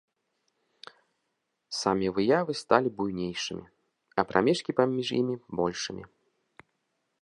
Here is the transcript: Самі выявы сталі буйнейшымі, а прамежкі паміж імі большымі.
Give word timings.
Самі 1.81 2.07
выявы 2.17 2.51
сталі 2.63 2.89
буйнейшымі, 3.03 3.65
а 4.23 4.29
прамежкі 4.33 4.71
паміж 4.81 5.07
імі 5.23 5.35
большымі. 5.63 6.03